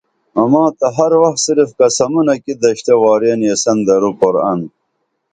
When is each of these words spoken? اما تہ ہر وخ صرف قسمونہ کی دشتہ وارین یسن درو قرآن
اما 0.41 0.63
تہ 0.77 0.87
ہر 0.97 1.11
وخ 1.21 1.35
صرف 1.47 1.69
قسمونہ 1.79 2.35
کی 2.43 2.53
دشتہ 2.63 2.93
وارین 3.01 3.39
یسن 3.49 3.77
درو 3.87 4.11
قرآن 4.19 4.59